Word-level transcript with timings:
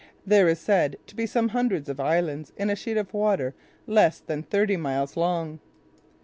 There 0.25 0.47
are 0.47 0.55
said 0.55 0.97
to 1.05 1.15
be 1.15 1.27
some 1.27 1.49
hundreds 1.49 1.87
of 1.87 1.99
islands 1.99 2.53
in 2.57 2.71
a 2.71 2.75
sheet 2.75 2.97
of 2.97 3.13
water 3.13 3.53
less 3.85 4.19
than 4.19 4.41
thirty 4.41 4.75
miles 4.75 5.15
long. 5.15 5.59